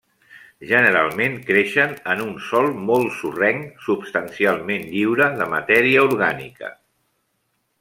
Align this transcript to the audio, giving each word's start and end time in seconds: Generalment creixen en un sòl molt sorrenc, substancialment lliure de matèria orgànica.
Generalment 0.69 1.35
creixen 1.49 1.93
en 2.13 2.23
un 2.23 2.31
sòl 2.47 2.69
molt 2.87 3.13
sorrenc, 3.19 3.69
substancialment 3.89 4.89
lliure 4.95 5.31
de 5.43 5.49
matèria 5.55 6.09
orgànica. 6.09 6.75